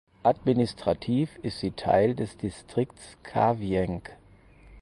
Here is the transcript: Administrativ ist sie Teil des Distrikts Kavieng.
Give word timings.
Administrativ 0.23 1.37
ist 1.43 1.59
sie 1.59 1.69
Teil 1.73 2.15
des 2.15 2.35
Distrikts 2.35 3.17
Kavieng. 3.21 4.01